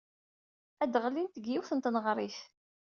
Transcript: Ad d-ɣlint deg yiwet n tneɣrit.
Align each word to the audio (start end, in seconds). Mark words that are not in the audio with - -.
Ad 0.83 0.89
d-ɣlint 0.93 1.35
deg 1.35 1.45
yiwet 1.49 1.71
n 1.73 1.79
tneɣrit. 1.83 2.39